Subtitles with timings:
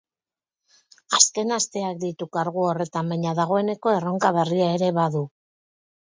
[1.17, 5.23] Azken asteak ditu kargu horretan, baina dagoneko erronka berria ere badu.